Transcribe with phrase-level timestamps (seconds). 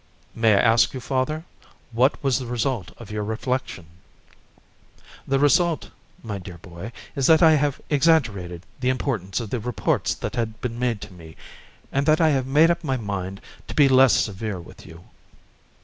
[0.33, 1.45] "May I ask you, father,
[1.91, 3.85] what was the result of your reflection?"
[5.27, 5.91] "The result,
[6.23, 10.59] my dear boy, is that I have exaggerated the importance of the reports that had
[10.59, 11.35] been made to me,
[11.91, 15.03] and that I have made up my mind to be less severe with you."